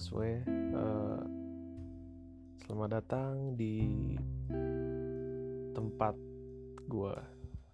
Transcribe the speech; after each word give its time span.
semuanya. 0.00 0.40
Uh, 0.72 1.20
Selamat 2.72 3.04
datang 3.04 3.58
di 3.58 3.84
tempat 5.76 6.16
gue 6.88 7.14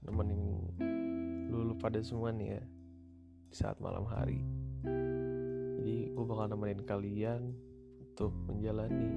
Nemenin 0.02 0.42
lulu 1.52 1.78
pada 1.78 2.02
semua 2.02 2.34
nih 2.34 2.58
ya 2.58 2.62
Di 3.46 3.54
saat 3.54 3.78
malam 3.78 4.02
hari. 4.08 4.42
Jadi 5.78 6.10
gue 6.10 6.24
bakal 6.26 6.50
nemenin 6.50 6.82
kalian 6.82 7.54
Untuk 8.02 8.34
menjalani 8.50 9.12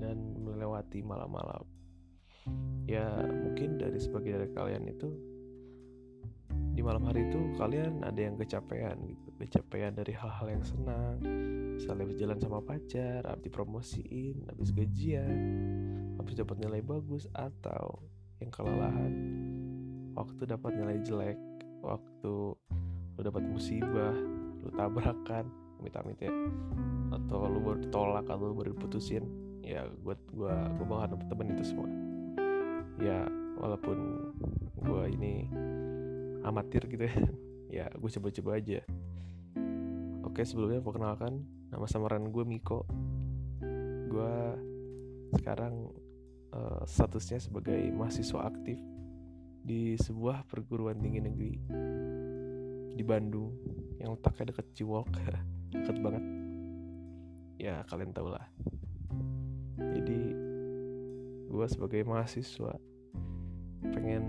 dan 0.00 0.40
melewati 0.40 1.04
malam-malam. 1.04 1.68
Ya 2.88 3.20
mungkin 3.28 3.76
dari 3.76 4.00
sebagian 4.00 4.40
dari 4.40 4.56
kalian 4.56 4.88
itu 4.88 5.12
di 6.80 6.88
malam 6.88 7.04
hari 7.04 7.28
itu 7.28 7.36
kalian 7.60 8.00
ada 8.00 8.16
yang 8.16 8.40
kecapean 8.40 9.04
gitu. 9.04 9.28
Kecapean 9.36 9.92
dari 10.00 10.16
hal-hal 10.16 10.48
yang 10.48 10.64
senang. 10.64 11.20
Misalnya 11.76 12.08
habis 12.08 12.16
jalan 12.16 12.38
sama 12.40 12.64
pacar 12.64 13.20
habis 13.28 13.44
dipromosiin 13.52 14.48
habis 14.48 14.72
gajian 14.72 15.36
habis 16.16 16.40
dapat 16.40 16.56
nilai 16.56 16.80
bagus 16.80 17.28
atau 17.36 18.00
yang 18.40 18.48
kelelahan. 18.48 19.12
Waktu 20.16 20.48
dapat 20.48 20.72
nilai 20.72 21.04
jelek 21.04 21.36
waktu 21.84 22.56
lu 22.56 23.20
dapat 23.20 23.44
musibah 23.44 24.16
lu 24.64 24.72
tabrakan 24.72 25.52
amit-amit 25.84 26.16
ya 26.16 26.32
atau 27.12 27.44
lu 27.44 27.60
baru 27.60 27.84
ditolak 27.84 28.24
atau 28.24 28.48
lu 28.48 28.56
baru 28.56 28.72
diputusin 28.72 29.28
ya 29.60 29.84
gue 29.84 30.16
gua 30.32 30.64
gue 30.80 30.86
bakal 30.88 31.20
temen 31.28 31.52
itu 31.52 31.76
semua. 31.76 31.88
Ya 33.04 33.28
walaupun 33.60 34.32
gue 34.80 35.04
ini 35.12 35.44
amatir 36.44 36.84
gitu 36.88 37.06
ya. 37.06 37.16
Ya 37.70 37.86
gue 37.86 38.10
coba-coba 38.10 38.58
aja. 38.58 38.82
Oke 40.26 40.42
sebelumnya 40.42 40.82
perkenalkan 40.82 41.46
nama 41.70 41.86
samaran 41.86 42.26
gue 42.34 42.42
Miko. 42.42 42.82
Gue 44.10 44.34
sekarang 45.38 45.94
uh, 46.50 46.82
statusnya 46.82 47.38
sebagai 47.38 47.78
mahasiswa 47.94 48.42
aktif 48.42 48.74
di 49.62 49.94
sebuah 49.94 50.50
perguruan 50.50 50.98
tinggi 50.98 51.22
negeri 51.22 51.54
di 52.98 53.04
Bandung 53.06 53.54
yang 54.02 54.18
letaknya 54.18 54.50
deket 54.50 54.66
Ciwok. 54.74 55.06
Deket 55.70 55.96
banget. 56.02 56.24
Ya 57.62 57.86
kalian 57.86 58.10
tau 58.10 58.34
lah. 58.34 58.50
Jadi 59.78 60.20
gue 61.50 61.66
sebagai 61.70 62.02
mahasiswa 62.02 62.74
pengen 63.94 64.24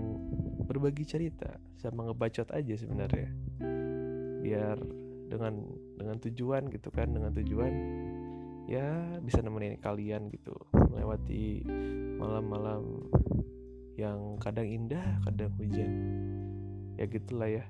berbagi 0.64 1.04
cerita 1.04 1.58
sama 1.78 2.08
ngebacot 2.10 2.48
aja 2.54 2.74
sebenarnya. 2.78 3.28
Biar 4.42 4.76
dengan 5.32 5.54
dengan 5.96 6.16
tujuan 6.20 6.68
gitu 6.68 6.92
kan 6.92 7.08
dengan 7.08 7.32
tujuan 7.32 7.72
ya 8.68 9.16
bisa 9.24 9.40
nemenin 9.40 9.80
kalian 9.80 10.28
gitu 10.28 10.52
melewati 10.76 11.64
malam-malam 12.20 13.08
yang 13.96 14.36
kadang 14.40 14.68
indah 14.68 15.20
kadang 15.28 15.52
hujan. 15.60 15.92
Ya 16.96 17.04
gitulah 17.08 17.48
ya. 17.48 17.64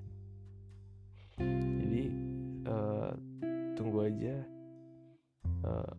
Jadi 1.83 2.03
uh, 2.67 3.13
tunggu 3.75 4.07
aja 4.07 4.37
uh, 5.67 5.93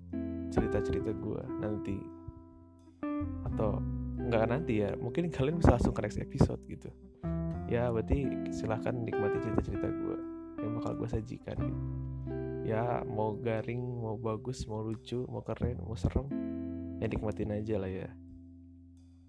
cerita-cerita 0.54 1.12
gue 1.12 1.44
nanti. 1.60 1.98
Atau 3.48 3.82
nggak 4.30 4.44
nanti 4.48 4.84
ya. 4.84 4.96
Mungkin 4.96 5.32
kalian 5.32 5.60
bisa 5.60 5.76
langsung 5.76 5.96
ke 5.96 6.02
next 6.04 6.20
episode 6.20 6.62
gitu. 6.68 6.90
Ya 7.68 7.90
berarti 7.90 8.52
silahkan 8.54 8.94
nikmati 8.94 9.40
cerita-cerita 9.42 9.88
gue 9.88 10.18
yang 10.62 10.72
bakal 10.80 10.94
gue 11.00 11.10
sajikan. 11.10 11.58
Gitu 11.60 12.04
ya 12.64 13.04
mau 13.04 13.36
garing 13.36 13.84
mau 14.00 14.16
bagus 14.16 14.64
mau 14.72 14.80
lucu 14.80 15.28
mau 15.28 15.44
keren 15.44 15.84
mau 15.84 16.00
serem 16.00 16.28
ya 17.04 17.12
nikmatin 17.12 17.52
aja 17.52 17.76
lah 17.76 17.92
ya. 17.92 18.10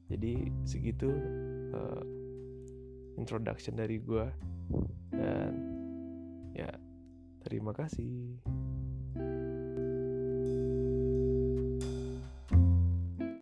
Jadi 0.06 0.54
segitu 0.62 1.10
uh, 1.74 2.02
introduction 3.18 3.74
dari 3.74 3.98
gue 3.98 4.26
dan 5.10 5.52
ya 6.54 6.70
terima 7.42 7.74
kasih 7.74 8.38